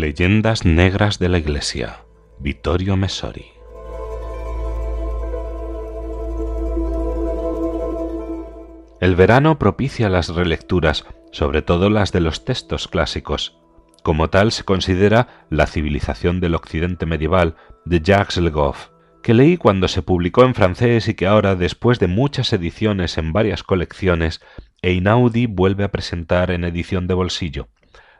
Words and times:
Leyendas 0.00 0.64
Negras 0.64 1.20
de 1.20 1.28
la 1.28 1.38
Iglesia, 1.38 2.00
Vittorio 2.40 2.96
Messori. 2.96 3.46
El 9.00 9.14
verano 9.14 9.56
propicia 9.60 10.08
las 10.08 10.34
relecturas, 10.34 11.06
sobre 11.30 11.62
todo 11.62 11.90
las 11.90 12.10
de 12.10 12.20
los 12.20 12.44
textos 12.44 12.88
clásicos. 12.88 13.56
Como 14.02 14.30
tal 14.30 14.50
se 14.50 14.64
considera 14.64 15.46
La 15.48 15.66
civilización 15.68 16.40
del 16.40 16.56
occidente 16.56 17.06
medieval 17.06 17.54
de 17.84 18.00
Jacques 18.00 18.38
Le 18.38 18.50
Goff, 18.50 18.88
que 19.22 19.32
leí 19.32 19.56
cuando 19.56 19.86
se 19.86 20.02
publicó 20.02 20.42
en 20.42 20.56
francés 20.56 21.06
y 21.06 21.14
que 21.14 21.28
ahora, 21.28 21.54
después 21.54 22.00
de 22.00 22.08
muchas 22.08 22.52
ediciones 22.52 23.16
en 23.16 23.32
varias 23.32 23.62
colecciones, 23.62 24.40
Einaudi 24.82 25.46
vuelve 25.46 25.84
a 25.84 25.92
presentar 25.92 26.50
en 26.50 26.64
edición 26.64 27.06
de 27.06 27.14
bolsillo. 27.14 27.68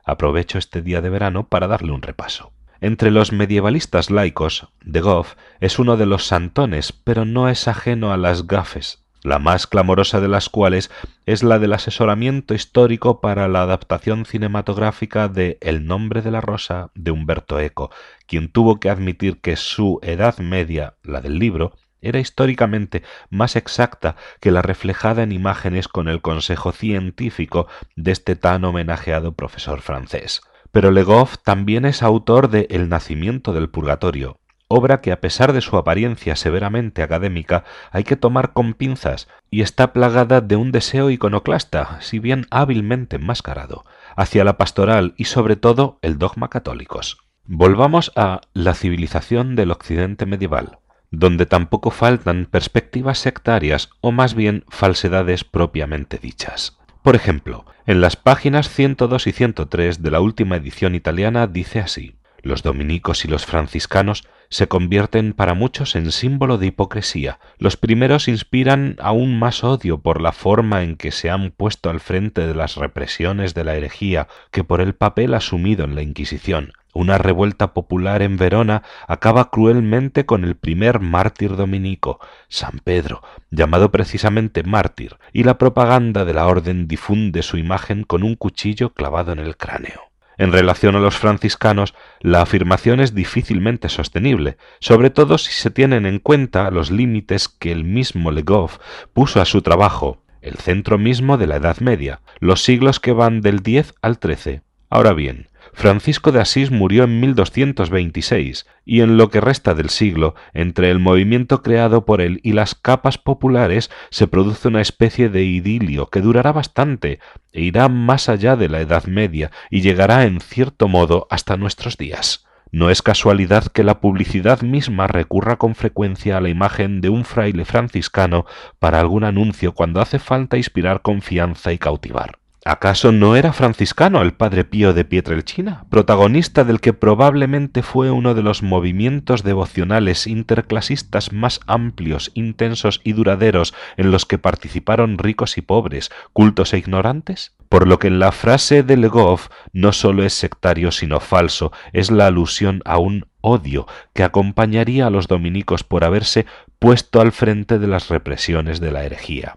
Aprovecho 0.04 0.58
este 0.58 0.82
día 0.82 1.00
de 1.00 1.10
verano 1.10 1.48
para 1.48 1.66
darle 1.66 1.92
un 1.92 2.02
repaso. 2.02 2.52
Entre 2.80 3.10
los 3.10 3.32
medievalistas 3.32 4.10
laicos, 4.10 4.68
de 4.82 5.00
Goff 5.00 5.34
es 5.60 5.78
uno 5.78 5.96
de 5.96 6.06
los 6.06 6.26
santones, 6.26 6.92
pero 6.92 7.24
no 7.24 7.48
es 7.48 7.66
ajeno 7.66 8.12
a 8.12 8.18
las 8.18 8.46
gafes, 8.46 9.04
la 9.22 9.38
más 9.38 9.66
clamorosa 9.66 10.20
de 10.20 10.28
las 10.28 10.50
cuales 10.50 10.90
es 11.24 11.42
la 11.42 11.58
del 11.58 11.72
asesoramiento 11.72 12.52
histórico 12.52 13.22
para 13.22 13.48
la 13.48 13.62
adaptación 13.62 14.26
cinematográfica 14.26 15.28
de 15.28 15.56
El 15.62 15.86
nombre 15.86 16.20
de 16.20 16.30
la 16.30 16.42
rosa 16.42 16.90
de 16.94 17.10
Humberto 17.10 17.58
Eco, 17.58 17.90
quien 18.26 18.52
tuvo 18.52 18.78
que 18.78 18.90
admitir 18.90 19.40
que 19.40 19.56
su 19.56 19.98
Edad 20.02 20.36
Media, 20.38 20.96
la 21.02 21.22
del 21.22 21.38
libro, 21.38 21.72
era 22.04 22.20
históricamente 22.20 23.02
más 23.30 23.56
exacta 23.56 24.16
que 24.40 24.50
la 24.50 24.62
reflejada 24.62 25.22
en 25.22 25.32
imágenes 25.32 25.88
con 25.88 26.08
el 26.08 26.22
consejo 26.22 26.72
científico 26.72 27.66
de 27.96 28.12
este 28.12 28.36
tan 28.36 28.64
homenajeado 28.64 29.32
profesor 29.32 29.80
francés. 29.80 30.42
Pero 30.72 30.90
Legoff 30.90 31.36
también 31.44 31.84
es 31.84 32.02
autor 32.02 32.50
de 32.50 32.66
El 32.70 32.88
nacimiento 32.88 33.52
del 33.52 33.70
purgatorio, 33.70 34.40
obra 34.68 35.00
que 35.00 35.12
a 35.12 35.20
pesar 35.20 35.52
de 35.52 35.60
su 35.60 35.76
apariencia 35.76 36.36
severamente 36.36 37.02
académica 37.02 37.64
hay 37.90 38.04
que 38.04 38.16
tomar 38.16 38.52
con 38.52 38.74
pinzas 38.74 39.28
y 39.50 39.62
está 39.62 39.92
plagada 39.92 40.40
de 40.40 40.56
un 40.56 40.72
deseo 40.72 41.10
iconoclasta, 41.10 41.98
si 42.00 42.18
bien 42.18 42.46
hábilmente 42.50 43.16
enmascarado, 43.16 43.84
hacia 44.16 44.44
la 44.44 44.56
pastoral 44.56 45.14
y 45.16 45.24
sobre 45.24 45.56
todo 45.56 45.98
el 46.02 46.18
dogma 46.18 46.48
católicos. 46.48 47.18
Volvamos 47.46 48.10
a 48.16 48.40
La 48.52 48.74
civilización 48.74 49.54
del 49.54 49.70
occidente 49.70 50.26
medieval, 50.26 50.78
donde 51.18 51.46
tampoco 51.46 51.90
faltan 51.90 52.46
perspectivas 52.50 53.18
sectarias 53.18 53.90
o 54.00 54.12
más 54.12 54.34
bien 54.34 54.64
falsedades 54.68 55.44
propiamente 55.44 56.18
dichas. 56.18 56.78
Por 57.02 57.16
ejemplo, 57.16 57.66
en 57.86 58.00
las 58.00 58.16
páginas 58.16 58.68
102 58.70 59.26
y 59.26 59.32
103 59.32 60.02
de 60.02 60.10
la 60.10 60.20
última 60.20 60.56
edición 60.56 60.94
italiana 60.94 61.46
dice 61.46 61.80
así 61.80 62.16
los 62.44 62.62
dominicos 62.62 63.24
y 63.24 63.28
los 63.28 63.46
franciscanos 63.46 64.24
se 64.50 64.68
convierten 64.68 65.32
para 65.32 65.54
muchos 65.54 65.96
en 65.96 66.12
símbolo 66.12 66.58
de 66.58 66.66
hipocresía. 66.66 67.40
Los 67.58 67.76
primeros 67.76 68.28
inspiran 68.28 68.96
aún 69.00 69.38
más 69.38 69.64
odio 69.64 69.98
por 69.98 70.20
la 70.20 70.32
forma 70.32 70.82
en 70.82 70.96
que 70.96 71.10
se 71.10 71.30
han 71.30 71.50
puesto 71.50 71.90
al 71.90 72.00
frente 72.00 72.46
de 72.46 72.54
las 72.54 72.76
represiones 72.76 73.54
de 73.54 73.64
la 73.64 73.74
herejía 73.74 74.28
que 74.50 74.62
por 74.62 74.80
el 74.80 74.94
papel 74.94 75.34
asumido 75.34 75.84
en 75.84 75.94
la 75.94 76.02
Inquisición. 76.02 76.72
Una 76.92 77.18
revuelta 77.18 77.74
popular 77.74 78.22
en 78.22 78.36
Verona 78.36 78.84
acaba 79.08 79.50
cruelmente 79.50 80.26
con 80.26 80.44
el 80.44 80.54
primer 80.54 81.00
mártir 81.00 81.56
dominico, 81.56 82.20
San 82.48 82.78
Pedro, 82.84 83.20
llamado 83.50 83.90
precisamente 83.90 84.62
mártir, 84.62 85.16
y 85.32 85.42
la 85.42 85.58
propaganda 85.58 86.24
de 86.24 86.34
la 86.34 86.46
orden 86.46 86.86
difunde 86.86 87.42
su 87.42 87.56
imagen 87.56 88.04
con 88.04 88.22
un 88.22 88.36
cuchillo 88.36 88.94
clavado 88.94 89.32
en 89.32 89.40
el 89.40 89.56
cráneo. 89.56 90.13
En 90.36 90.52
relación 90.52 90.96
a 90.96 91.00
los 91.00 91.16
franciscanos, 91.16 91.94
la 92.20 92.42
afirmación 92.42 93.00
es 93.00 93.14
difícilmente 93.14 93.88
sostenible, 93.88 94.56
sobre 94.80 95.10
todo 95.10 95.38
si 95.38 95.52
se 95.52 95.70
tienen 95.70 96.06
en 96.06 96.18
cuenta 96.18 96.70
los 96.70 96.90
límites 96.90 97.48
que 97.48 97.72
el 97.72 97.84
mismo 97.84 98.30
Le 98.30 98.42
Goff 98.42 98.78
puso 99.12 99.40
a 99.40 99.44
su 99.44 99.62
trabajo, 99.62 100.22
el 100.42 100.56
centro 100.56 100.98
mismo 100.98 101.38
de 101.38 101.46
la 101.46 101.56
Edad 101.56 101.78
Media, 101.78 102.20
los 102.40 102.62
siglos 102.62 103.00
que 103.00 103.12
van 103.12 103.40
del 103.40 103.60
X 103.64 103.94
al 104.02 104.18
XIII. 104.22 104.60
Ahora 104.90 105.12
bien, 105.12 105.48
Francisco 105.74 106.30
de 106.30 106.40
Asís 106.40 106.70
murió 106.70 107.04
en 107.04 107.20
1226 107.20 108.64
y 108.84 109.00
en 109.00 109.16
lo 109.16 109.28
que 109.28 109.40
resta 109.40 109.74
del 109.74 109.90
siglo, 109.90 110.36
entre 110.52 110.90
el 110.90 111.00
movimiento 111.00 111.62
creado 111.62 112.04
por 112.04 112.20
él 112.20 112.38
y 112.44 112.52
las 112.52 112.76
capas 112.76 113.18
populares, 113.18 113.90
se 114.10 114.28
produce 114.28 114.68
una 114.68 114.80
especie 114.80 115.28
de 115.28 115.42
idilio 115.42 116.06
que 116.06 116.20
durará 116.20 116.52
bastante 116.52 117.18
e 117.52 117.62
irá 117.62 117.88
más 117.88 118.28
allá 118.28 118.54
de 118.54 118.68
la 118.68 118.80
Edad 118.80 119.04
Media 119.06 119.50
y 119.68 119.80
llegará 119.80 120.24
en 120.24 120.40
cierto 120.40 120.86
modo 120.86 121.26
hasta 121.28 121.56
nuestros 121.56 121.98
días. 121.98 122.46
No 122.70 122.88
es 122.88 123.02
casualidad 123.02 123.66
que 123.66 123.84
la 123.84 124.00
publicidad 124.00 124.62
misma 124.62 125.08
recurra 125.08 125.56
con 125.56 125.74
frecuencia 125.74 126.36
a 126.36 126.40
la 126.40 126.48
imagen 126.48 127.00
de 127.00 127.08
un 127.08 127.24
fraile 127.24 127.64
franciscano 127.64 128.46
para 128.78 129.00
algún 129.00 129.24
anuncio 129.24 129.74
cuando 129.74 130.00
hace 130.00 130.18
falta 130.18 130.56
inspirar 130.56 131.02
confianza 131.02 131.72
y 131.72 131.78
cautivar. 131.78 132.38
¿Acaso 132.66 133.12
no 133.12 133.36
era 133.36 133.52
franciscano 133.52 134.22
el 134.22 134.32
padre 134.32 134.64
Pío 134.64 134.94
de 134.94 135.04
Pietrelchina, 135.04 135.84
protagonista 135.90 136.64
del 136.64 136.80
que 136.80 136.94
probablemente 136.94 137.82
fue 137.82 138.10
uno 138.10 138.32
de 138.32 138.42
los 138.42 138.62
movimientos 138.62 139.42
devocionales 139.42 140.26
interclasistas 140.26 141.30
más 141.30 141.60
amplios, 141.66 142.30
intensos 142.32 143.02
y 143.04 143.12
duraderos 143.12 143.74
en 143.98 144.10
los 144.10 144.24
que 144.24 144.38
participaron 144.38 145.18
ricos 145.18 145.58
y 145.58 145.60
pobres, 145.60 146.10
cultos 146.32 146.72
e 146.72 146.78
ignorantes? 146.78 147.54
Por 147.68 147.86
lo 147.86 147.98
que 147.98 148.06
en 148.06 148.18
la 148.18 148.32
frase 148.32 148.82
de 148.82 148.96
Legoff 148.96 149.48
no 149.74 149.92
solo 149.92 150.24
es 150.24 150.32
sectario 150.32 150.90
sino 150.90 151.20
falso, 151.20 151.70
es 151.92 152.10
la 152.10 152.28
alusión 152.28 152.80
a 152.86 152.96
un 152.96 153.26
odio 153.44 153.86
que 154.14 154.24
acompañaría 154.24 155.06
a 155.06 155.10
los 155.10 155.28
dominicos 155.28 155.84
por 155.84 156.04
haberse 156.04 156.46
puesto 156.78 157.20
al 157.20 157.32
frente 157.32 157.78
de 157.78 157.86
las 157.86 158.08
represiones 158.08 158.80
de 158.80 158.90
la 158.90 159.04
herejía 159.04 159.56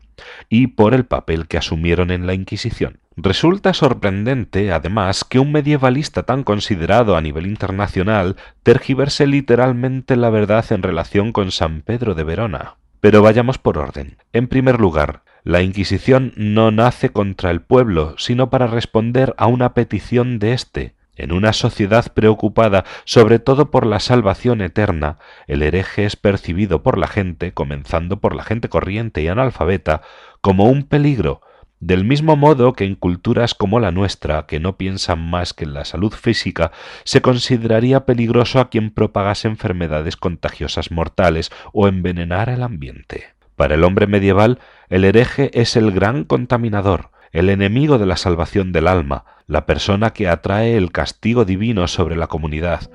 y 0.49 0.67
por 0.67 0.93
el 0.93 1.05
papel 1.05 1.47
que 1.47 1.57
asumieron 1.57 2.11
en 2.11 2.27
la 2.27 2.33
Inquisición. 2.33 2.99
Resulta 3.15 3.73
sorprendente, 3.73 4.71
además, 4.71 5.23
que 5.23 5.39
un 5.39 5.51
medievalista 5.51 6.23
tan 6.23 6.43
considerado 6.43 7.15
a 7.15 7.21
nivel 7.21 7.47
internacional 7.47 8.35
tergiverse 8.61 9.25
literalmente 9.25 10.15
la 10.15 10.29
verdad 10.29 10.65
en 10.71 10.83
relación 10.83 11.31
con 11.31 11.51
San 11.51 11.81
Pedro 11.81 12.13
de 12.13 12.23
Verona. 12.23 12.75
Pero 12.99 13.21
vayamos 13.21 13.57
por 13.57 13.77
orden. 13.77 14.17
En 14.33 14.47
primer 14.47 14.79
lugar, 14.79 15.23
la 15.43 15.61
Inquisición 15.61 16.33
no 16.35 16.71
nace 16.71 17.09
contra 17.09 17.51
el 17.51 17.61
pueblo, 17.61 18.15
sino 18.17 18.49
para 18.49 18.67
responder 18.67 19.33
a 19.37 19.47
una 19.47 19.73
petición 19.73 20.39
de 20.39 20.53
éste, 20.53 20.96
en 21.17 21.31
una 21.31 21.53
sociedad 21.53 22.13
preocupada 22.13 22.85
sobre 23.05 23.39
todo 23.39 23.71
por 23.71 23.85
la 23.85 23.99
salvación 23.99 24.61
eterna, 24.61 25.17
el 25.47 25.63
hereje 25.63 26.05
es 26.05 26.15
percibido 26.15 26.83
por 26.83 26.97
la 26.97 27.07
gente, 27.07 27.53
comenzando 27.53 28.19
por 28.19 28.35
la 28.35 28.43
gente 28.43 28.69
corriente 28.69 29.21
y 29.21 29.27
analfabeta, 29.27 30.01
como 30.41 30.65
un 30.65 30.83
peligro, 30.83 31.41
del 31.79 32.05
mismo 32.05 32.35
modo 32.35 32.73
que 32.73 32.85
en 32.85 32.95
culturas 32.95 33.53
como 33.53 33.79
la 33.79 33.91
nuestra, 33.91 34.47
que 34.47 34.59
no 34.59 34.77
piensan 34.77 35.19
más 35.19 35.53
que 35.53 35.65
en 35.65 35.73
la 35.73 35.85
salud 35.85 36.11
física, 36.11 36.71
se 37.03 37.21
consideraría 37.21 38.05
peligroso 38.05 38.59
a 38.59 38.69
quien 38.69 38.91
propagase 38.91 39.47
enfermedades 39.47 40.17
contagiosas 40.17 40.91
mortales 40.91 41.51
o 41.73 41.87
envenenara 41.87 42.53
el 42.53 42.63
ambiente. 42.63 43.35
Para 43.55 43.75
el 43.75 43.83
hombre 43.83 44.07
medieval, 44.07 44.59
el 44.89 45.03
hereje 45.03 45.51
es 45.59 45.75
el 45.75 45.91
gran 45.91 46.23
contaminador, 46.23 47.11
el 47.37 47.51
enemigo 47.51 47.99
de 47.99 48.07
la 48.07 48.17
salvación 48.17 48.71
del 48.71 48.87
alma, 48.87 49.23
la 49.45 49.67
persona 49.67 50.09
que 50.09 50.27
atrae 50.27 50.75
el 50.75 50.91
castigo 50.91 51.45
divino 51.45 51.87
sobre 51.87 52.15
la 52.15 52.25
comunidad, 52.25 52.89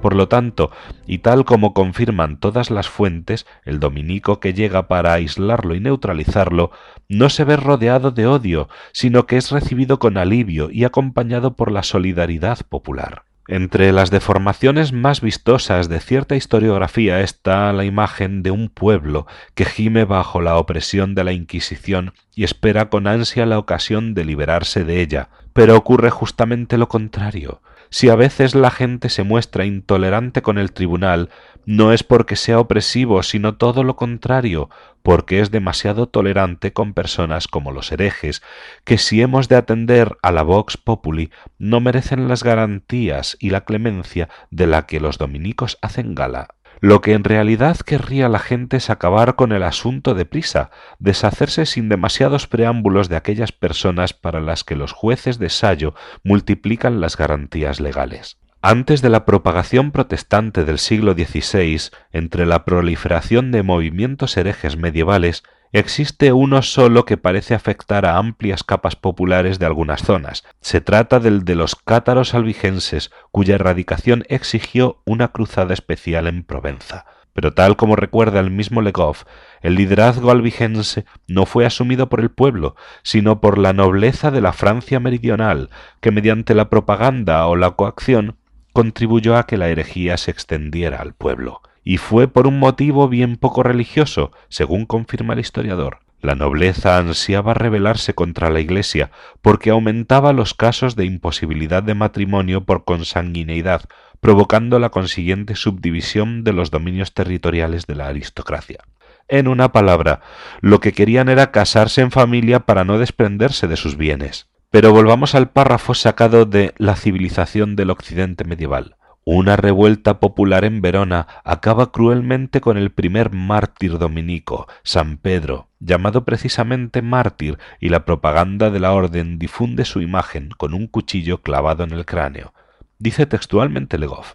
Por 0.00 0.14
lo 0.14 0.28
tanto, 0.28 0.70
y 1.08 1.18
tal 1.18 1.44
como 1.44 1.74
confirman 1.74 2.38
todas 2.38 2.70
las 2.70 2.88
fuentes, 2.88 3.44
el 3.64 3.80
dominico 3.80 4.38
que 4.38 4.54
llega 4.54 4.86
para 4.86 5.14
aislarlo 5.14 5.74
y 5.74 5.80
neutralizarlo 5.80 6.70
no 7.08 7.28
se 7.28 7.42
ve 7.42 7.56
rodeado 7.56 8.12
de 8.12 8.28
odio, 8.28 8.68
sino 8.92 9.26
que 9.26 9.36
es 9.36 9.50
recibido 9.50 9.98
con 9.98 10.16
alivio 10.16 10.70
y 10.70 10.84
acompañado 10.84 11.56
por 11.56 11.72
la 11.72 11.82
solidaridad 11.82 12.60
popular. 12.68 13.25
Entre 13.48 13.92
las 13.92 14.10
deformaciones 14.10 14.92
más 14.92 15.20
vistosas 15.20 15.88
de 15.88 16.00
cierta 16.00 16.34
historiografía 16.34 17.20
está 17.20 17.72
la 17.72 17.84
imagen 17.84 18.42
de 18.42 18.50
un 18.50 18.68
pueblo 18.68 19.26
que 19.54 19.64
gime 19.64 20.04
bajo 20.04 20.40
la 20.40 20.56
opresión 20.56 21.14
de 21.14 21.22
la 21.22 21.32
Inquisición 21.32 22.12
y 22.34 22.42
espera 22.42 22.88
con 22.88 23.06
ansia 23.06 23.46
la 23.46 23.58
ocasión 23.58 24.14
de 24.14 24.24
liberarse 24.24 24.84
de 24.84 25.00
ella. 25.00 25.28
Pero 25.52 25.76
ocurre 25.76 26.10
justamente 26.10 26.76
lo 26.76 26.88
contrario. 26.88 27.60
Si 27.90 28.08
a 28.08 28.16
veces 28.16 28.54
la 28.54 28.70
gente 28.70 29.08
se 29.08 29.22
muestra 29.22 29.64
intolerante 29.64 30.42
con 30.42 30.58
el 30.58 30.72
tribunal, 30.72 31.30
no 31.64 31.92
es 31.92 32.02
porque 32.02 32.36
sea 32.36 32.60
opresivo, 32.60 33.22
sino 33.22 33.56
todo 33.56 33.82
lo 33.82 33.96
contrario, 33.96 34.70
porque 35.02 35.40
es 35.40 35.50
demasiado 35.50 36.06
tolerante 36.08 36.72
con 36.72 36.94
personas 36.94 37.48
como 37.48 37.72
los 37.72 37.90
herejes, 37.92 38.42
que 38.84 38.98
si 38.98 39.22
hemos 39.22 39.48
de 39.48 39.56
atender 39.56 40.16
a 40.22 40.32
la 40.32 40.42
vox 40.42 40.76
populi, 40.76 41.30
no 41.58 41.80
merecen 41.80 42.28
las 42.28 42.42
garantías 42.44 43.36
y 43.40 43.50
la 43.50 43.62
clemencia 43.62 44.28
de 44.50 44.66
la 44.66 44.86
que 44.86 45.00
los 45.00 45.18
dominicos 45.18 45.78
hacen 45.82 46.14
gala. 46.14 46.48
Lo 46.80 47.00
que 47.00 47.14
en 47.14 47.24
realidad 47.24 47.78
querría 47.78 48.28
la 48.28 48.38
gente 48.38 48.76
es 48.76 48.90
acabar 48.90 49.34
con 49.34 49.52
el 49.52 49.62
asunto 49.62 50.14
deprisa, 50.14 50.70
deshacerse 50.98 51.64
sin 51.64 51.88
demasiados 51.88 52.46
preámbulos 52.46 53.08
de 53.08 53.16
aquellas 53.16 53.52
personas 53.52 54.12
para 54.12 54.40
las 54.40 54.62
que 54.62 54.76
los 54.76 54.92
jueces 54.92 55.38
de 55.38 55.48
Sayo 55.48 55.94
multiplican 56.22 57.00
las 57.00 57.16
garantías 57.16 57.80
legales. 57.80 58.38
Antes 58.62 59.00
de 59.00 59.10
la 59.10 59.24
propagación 59.24 59.92
protestante 59.92 60.64
del 60.64 60.78
siglo 60.78 61.12
XVI, 61.12 61.90
entre 62.12 62.46
la 62.46 62.64
proliferación 62.64 63.52
de 63.52 63.62
movimientos 63.62 64.36
herejes 64.36 64.76
medievales, 64.76 65.44
existe 65.72 66.32
uno 66.32 66.62
solo 66.62 67.04
que 67.04 67.16
parece 67.16 67.54
afectar 67.54 68.06
a 68.06 68.16
amplias 68.16 68.64
capas 68.64 68.96
populares 68.96 69.58
de 69.58 69.66
algunas 69.66 70.02
zonas. 70.02 70.44
Se 70.60 70.80
trata 70.80 71.20
del 71.20 71.44
de 71.44 71.54
los 71.54 71.76
cátaros 71.76 72.34
albigenses, 72.34 73.10
cuya 73.30 73.56
erradicación 73.56 74.24
exigió 74.28 75.02
una 75.04 75.28
cruzada 75.28 75.74
especial 75.74 76.26
en 76.26 76.44
Provenza. 76.44 77.06
Pero 77.36 77.52
tal 77.52 77.76
como 77.76 77.96
recuerda 77.96 78.40
el 78.40 78.50
mismo 78.50 78.80
Legoff, 78.80 79.24
el 79.60 79.74
liderazgo 79.74 80.30
albigense 80.30 81.04
no 81.28 81.44
fue 81.44 81.66
asumido 81.66 82.08
por 82.08 82.20
el 82.20 82.30
pueblo, 82.30 82.76
sino 83.02 83.42
por 83.42 83.58
la 83.58 83.74
nobleza 83.74 84.30
de 84.30 84.40
la 84.40 84.54
Francia 84.54 85.00
meridional, 85.00 85.68
que 86.00 86.10
mediante 86.10 86.54
la 86.54 86.70
propaganda 86.70 87.46
o 87.46 87.54
la 87.54 87.72
coacción 87.72 88.36
contribuyó 88.72 89.36
a 89.36 89.46
que 89.46 89.58
la 89.58 89.68
herejía 89.68 90.16
se 90.16 90.30
extendiera 90.30 91.02
al 91.02 91.12
pueblo, 91.12 91.60
y 91.86 91.98
fue 91.98 92.26
por 92.26 92.48
un 92.48 92.58
motivo 92.58 93.08
bien 93.08 93.36
poco 93.36 93.62
religioso, 93.62 94.32
según 94.48 94.86
confirma 94.86 95.34
el 95.34 95.38
historiador. 95.38 96.00
La 96.20 96.34
nobleza 96.34 96.98
ansiaba 96.98 97.54
rebelarse 97.54 98.12
contra 98.12 98.50
la 98.50 98.58
Iglesia 98.58 99.12
porque 99.40 99.70
aumentaba 99.70 100.32
los 100.32 100.52
casos 100.52 100.96
de 100.96 101.04
imposibilidad 101.04 101.84
de 101.84 101.94
matrimonio 101.94 102.64
por 102.64 102.84
consanguineidad, 102.84 103.82
provocando 104.18 104.80
la 104.80 104.88
consiguiente 104.88 105.54
subdivisión 105.54 106.42
de 106.42 106.52
los 106.52 106.72
dominios 106.72 107.14
territoriales 107.14 107.86
de 107.86 107.94
la 107.94 108.08
aristocracia. 108.08 108.80
En 109.28 109.46
una 109.46 109.70
palabra, 109.70 110.22
lo 110.60 110.80
que 110.80 110.90
querían 110.90 111.28
era 111.28 111.52
casarse 111.52 112.00
en 112.00 112.10
familia 112.10 112.66
para 112.66 112.84
no 112.84 112.98
desprenderse 112.98 113.68
de 113.68 113.76
sus 113.76 113.96
bienes. 113.96 114.48
Pero 114.70 114.90
volvamos 114.90 115.36
al 115.36 115.50
párrafo 115.50 115.94
sacado 115.94 116.46
de 116.46 116.74
La 116.78 116.96
civilización 116.96 117.76
del 117.76 117.90
Occidente 117.90 118.42
medieval. 118.42 118.96
Una 119.28 119.56
revuelta 119.56 120.20
popular 120.20 120.64
en 120.64 120.80
Verona 120.80 121.26
acaba 121.42 121.90
cruelmente 121.90 122.60
con 122.60 122.76
el 122.76 122.92
primer 122.92 123.32
mártir 123.32 123.98
dominico, 123.98 124.68
San 124.84 125.16
Pedro, 125.16 125.68
llamado 125.80 126.24
precisamente 126.24 127.02
mártir, 127.02 127.58
y 127.80 127.88
la 127.88 128.04
propaganda 128.04 128.70
de 128.70 128.78
la 128.78 128.92
orden 128.92 129.40
difunde 129.40 129.84
su 129.84 130.00
imagen 130.00 130.50
con 130.56 130.74
un 130.74 130.86
cuchillo 130.86 131.42
clavado 131.42 131.82
en 131.82 131.90
el 131.90 132.06
cráneo. 132.06 132.54
Dice 133.00 133.26
textualmente 133.26 133.98
Legoff. 133.98 134.34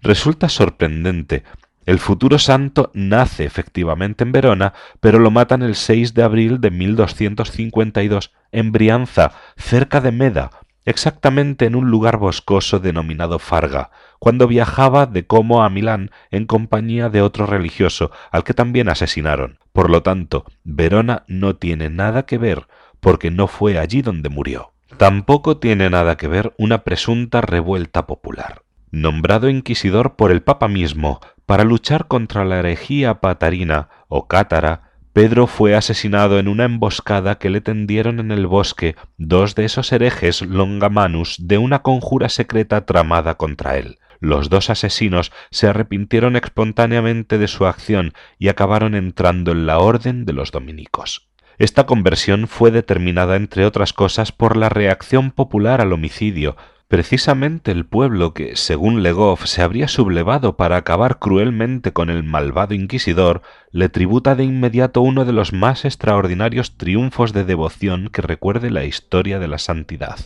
Resulta 0.00 0.48
sorprendente 0.48 1.44
el 1.84 1.98
futuro 1.98 2.38
santo 2.38 2.90
nace 2.94 3.44
efectivamente 3.44 4.24
en 4.24 4.32
Verona, 4.32 4.72
pero 5.00 5.18
lo 5.18 5.30
matan 5.30 5.62
el 5.62 5.74
6 5.74 6.14
de 6.14 6.22
abril 6.22 6.62
de 6.62 6.70
1252 6.70 8.32
en 8.52 8.72
Brianza, 8.72 9.32
cerca 9.56 10.00
de 10.00 10.12
Meda, 10.12 10.50
exactamente 10.84 11.66
en 11.66 11.74
un 11.74 11.90
lugar 11.90 12.16
boscoso 12.16 12.78
denominado 12.78 13.38
Farga, 13.38 13.90
cuando 14.18 14.46
viajaba 14.46 15.06
de 15.06 15.26
Como 15.26 15.62
a 15.62 15.70
Milán 15.70 16.10
en 16.30 16.46
compañía 16.46 17.08
de 17.08 17.22
otro 17.22 17.46
religioso, 17.46 18.10
al 18.30 18.44
que 18.44 18.54
también 18.54 18.88
asesinaron. 18.88 19.58
Por 19.72 19.90
lo 19.90 20.02
tanto, 20.02 20.44
Verona 20.64 21.24
no 21.26 21.56
tiene 21.56 21.90
nada 21.90 22.24
que 22.26 22.38
ver, 22.38 22.66
porque 23.00 23.30
no 23.30 23.46
fue 23.46 23.78
allí 23.78 24.02
donde 24.02 24.28
murió. 24.28 24.72
Tampoco 24.96 25.58
tiene 25.58 25.88
nada 25.88 26.16
que 26.16 26.28
ver 26.28 26.52
una 26.58 26.84
presunta 26.84 27.40
revuelta 27.40 28.06
popular. 28.06 28.62
Nombrado 28.90 29.48
inquisidor 29.48 30.16
por 30.16 30.32
el 30.32 30.42
Papa 30.42 30.68
mismo 30.68 31.20
para 31.46 31.64
luchar 31.64 32.06
contra 32.06 32.44
la 32.44 32.58
herejía 32.58 33.20
patarina 33.20 33.88
o 34.08 34.26
cátara, 34.26 34.89
Pedro 35.12 35.48
fue 35.48 35.74
asesinado 35.74 36.38
en 36.38 36.46
una 36.46 36.64
emboscada 36.64 37.38
que 37.38 37.50
le 37.50 37.60
tendieron 37.60 38.20
en 38.20 38.30
el 38.30 38.46
bosque 38.46 38.94
dos 39.16 39.56
de 39.56 39.64
esos 39.64 39.90
herejes 39.90 40.40
longamanus 40.40 41.36
de 41.40 41.58
una 41.58 41.82
conjura 41.82 42.28
secreta 42.28 42.86
tramada 42.86 43.34
contra 43.34 43.76
él. 43.76 43.98
Los 44.20 44.50
dos 44.50 44.70
asesinos 44.70 45.32
se 45.50 45.66
arrepintieron 45.66 46.36
espontáneamente 46.36 47.38
de 47.38 47.48
su 47.48 47.66
acción 47.66 48.12
y 48.38 48.48
acabaron 48.48 48.94
entrando 48.94 49.50
en 49.50 49.66
la 49.66 49.80
orden 49.80 50.26
de 50.26 50.32
los 50.32 50.52
dominicos. 50.52 51.28
Esta 51.58 51.86
conversión 51.86 52.46
fue 52.46 52.70
determinada, 52.70 53.34
entre 53.34 53.66
otras 53.66 53.92
cosas, 53.92 54.30
por 54.30 54.56
la 54.56 54.68
reacción 54.68 55.32
popular 55.32 55.80
al 55.80 55.92
homicidio, 55.92 56.56
Precisamente 56.90 57.70
el 57.70 57.86
pueblo 57.86 58.34
que, 58.34 58.56
según 58.56 59.04
Legoff, 59.04 59.44
se 59.44 59.62
habría 59.62 59.86
sublevado 59.86 60.56
para 60.56 60.76
acabar 60.76 61.20
cruelmente 61.20 61.92
con 61.92 62.10
el 62.10 62.24
malvado 62.24 62.74
inquisidor, 62.74 63.42
le 63.70 63.88
tributa 63.88 64.34
de 64.34 64.42
inmediato 64.42 65.00
uno 65.00 65.24
de 65.24 65.32
los 65.32 65.52
más 65.52 65.84
extraordinarios 65.84 66.76
triunfos 66.76 67.32
de 67.32 67.44
devoción 67.44 68.08
que 68.08 68.22
recuerde 68.22 68.70
la 68.70 68.86
historia 68.86 69.38
de 69.38 69.46
la 69.46 69.58
santidad. 69.58 70.18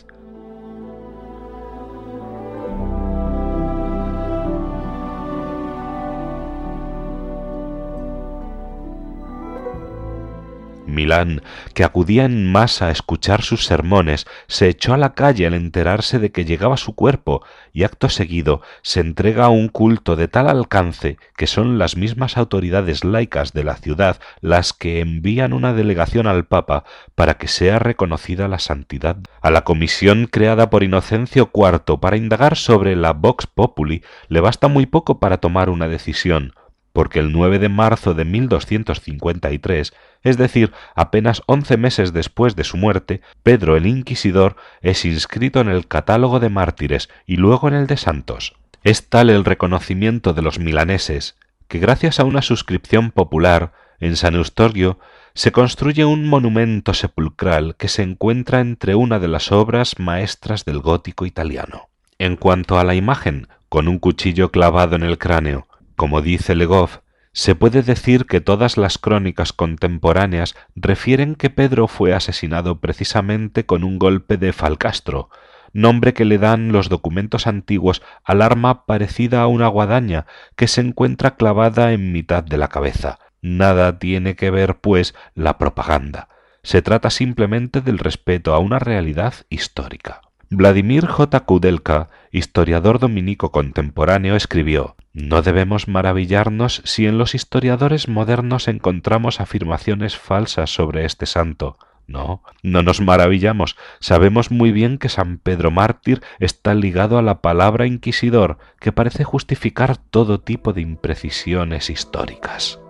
Milán, 10.95 11.43
que 11.73 11.83
acudía 11.83 12.25
en 12.25 12.51
masa 12.51 12.87
a 12.87 12.91
escuchar 12.91 13.43
sus 13.43 13.65
sermones, 13.65 14.25
se 14.47 14.69
echó 14.69 14.93
a 14.93 14.97
la 14.97 15.13
calle 15.13 15.45
al 15.45 15.53
enterarse 15.53 16.17
de 16.17 16.31
que 16.31 16.45
llegaba 16.45 16.77
su 16.77 16.95
cuerpo 16.95 17.43
y 17.73 17.83
acto 17.83 18.09
seguido 18.09 18.61
se 18.81 19.01
entrega 19.01 19.45
a 19.45 19.49
un 19.49 19.67
culto 19.67 20.15
de 20.15 20.27
tal 20.27 20.47
alcance 20.47 21.17
que 21.35 21.45
son 21.45 21.77
las 21.77 21.97
mismas 21.97 22.37
autoridades 22.37 23.03
laicas 23.03 23.53
de 23.53 23.63
la 23.63 23.75
ciudad 23.75 24.19
las 24.41 24.73
que 24.73 25.01
envían 25.01 25.53
una 25.53 25.73
delegación 25.73 26.27
al 26.27 26.45
Papa 26.45 26.85
para 27.15 27.35
que 27.35 27.47
sea 27.47 27.79
reconocida 27.79 28.47
la 28.47 28.59
santidad. 28.59 29.17
A 29.41 29.51
la 29.51 29.63
comisión 29.63 30.27
creada 30.27 30.69
por 30.69 30.83
Inocencio 30.83 31.51
IV 31.53 31.99
para 31.99 32.17
indagar 32.17 32.55
sobre 32.55 32.95
la 32.95 33.13
Vox 33.13 33.47
Populi 33.47 34.03
le 34.29 34.39
basta 34.39 34.67
muy 34.67 34.85
poco 34.85 35.19
para 35.19 35.37
tomar 35.37 35.69
una 35.69 35.87
decisión 35.87 36.53
porque 36.95 37.19
el 37.19 37.33
9 37.33 37.59
de 37.59 37.67
marzo 37.67 38.13
de 38.13 38.23
1253, 38.23 39.93
es 40.23 40.37
decir, 40.37 40.71
apenas 40.95 41.43
once 41.45 41.75
meses 41.75 42.13
después 42.13 42.55
de 42.55 42.63
su 42.63 42.77
muerte, 42.77 43.19
Pedro 43.43 43.75
el 43.75 43.85
Inquisidor 43.85 44.55
es 44.79 45.03
inscrito 45.03 45.59
en 45.59 45.67
el 45.67 45.89
catálogo 45.89 46.39
de 46.39 46.47
mártires 46.47 47.09
y 47.27 47.35
luego 47.35 47.67
en 47.67 47.73
el 47.73 47.85
de 47.85 47.97
santos. 47.97 48.55
Es 48.81 49.09
tal 49.09 49.29
el 49.29 49.43
reconocimiento 49.43 50.31
de 50.31 50.41
los 50.41 50.57
milaneses 50.57 51.35
que 51.67 51.79
gracias 51.79 52.21
a 52.21 52.23
una 52.23 52.41
suscripción 52.41 53.11
popular 53.11 53.73
en 53.99 54.15
San 54.15 54.35
Eustorio 54.35 54.97
se 55.33 55.51
construye 55.51 56.05
un 56.05 56.29
monumento 56.29 56.93
sepulcral 56.93 57.75
que 57.75 57.89
se 57.89 58.03
encuentra 58.03 58.61
entre 58.61 58.95
una 58.95 59.19
de 59.19 59.27
las 59.27 59.51
obras 59.51 59.99
maestras 59.99 60.63
del 60.63 60.79
gótico 60.79 61.25
italiano. 61.25 61.89
En 62.19 62.37
cuanto 62.37 62.79
a 62.79 62.85
la 62.85 62.95
imagen, 62.95 63.49
con 63.67 63.89
un 63.89 63.99
cuchillo 63.99 64.49
clavado 64.49 64.95
en 64.95 65.03
el 65.03 65.17
cráneo, 65.17 65.67
como 65.95 66.21
dice 66.21 66.55
Legoff, 66.55 66.99
se 67.31 67.53
puede 67.53 67.81
decir 67.81 68.27
que 68.27 68.39
todas 68.39 68.77
las 68.77 68.97
crónicas 68.97 69.51
contemporáneas 69.51 70.55
refieren 70.73 71.35
que 71.35 71.49
Pedro 71.49 71.89
fue 71.89 72.13
asesinado 72.13 72.79
precisamente 72.79 73.65
con 73.65 73.83
un 73.83 73.99
golpe 73.99 74.37
de 74.37 74.53
falcastro, 74.53 75.29
nombre 75.73 76.13
que 76.13 76.23
le 76.23 76.37
dan 76.37 76.71
los 76.71 76.87
documentos 76.87 77.45
antiguos 77.45 78.01
al 78.23 78.41
arma 78.41 78.85
parecida 78.85 79.41
a 79.41 79.47
una 79.47 79.67
guadaña 79.67 80.25
que 80.55 80.69
se 80.69 80.79
encuentra 80.79 81.35
clavada 81.35 81.91
en 81.91 82.13
mitad 82.13 82.41
de 82.41 82.57
la 82.57 82.69
cabeza. 82.69 83.19
Nada 83.41 83.99
tiene 83.99 84.37
que 84.37 84.49
ver, 84.49 84.77
pues, 84.77 85.13
la 85.33 85.57
propaganda. 85.57 86.29
Se 86.63 86.81
trata 86.81 87.09
simplemente 87.09 87.81
del 87.81 87.99
respeto 87.99 88.53
a 88.53 88.59
una 88.59 88.79
realidad 88.79 89.33
histórica. 89.49 90.21
Vladimir 90.49 91.05
J. 91.05 91.41
Kudelka, 91.41 92.09
historiador 92.31 92.99
dominico 92.99 93.51
contemporáneo, 93.51 94.37
escribió 94.37 94.95
No 95.15 95.41
debemos 95.41 95.87
maravillarnos 95.87 96.81
si 96.83 97.07
en 97.07 97.17
los 97.17 97.35
historiadores 97.35 98.09
modernos 98.09 98.67
encontramos 98.67 99.39
afirmaciones 99.39 100.17
falsas 100.17 100.73
sobre 100.73 101.05
este 101.05 101.25
santo. 101.25 101.77
No, 102.05 102.43
no 102.63 102.83
nos 102.83 102.99
maravillamos. 102.99 103.77
Sabemos 104.01 104.51
muy 104.51 104.73
bien 104.73 104.97
que 104.97 105.07
San 105.07 105.37
Pedro 105.37 105.71
Mártir 105.71 106.21
está 106.39 106.73
ligado 106.73 107.17
a 107.17 107.21
la 107.21 107.41
palabra 107.41 107.87
inquisidor, 107.87 108.57
que 108.81 108.91
parece 108.91 109.23
justificar 109.23 109.95
todo 109.95 110.41
tipo 110.41 110.73
de 110.73 110.81
imprecisiones 110.81 111.89
históricas. 111.89 112.81